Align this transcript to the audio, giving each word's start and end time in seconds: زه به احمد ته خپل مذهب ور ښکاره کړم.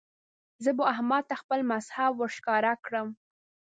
زه 0.63 0.71
به 0.77 0.83
احمد 0.93 1.23
ته 1.29 1.35
خپل 1.41 1.59
مذهب 1.71 2.11
ور 2.15 2.29
ښکاره 2.37 2.73
کړم. 2.85 3.07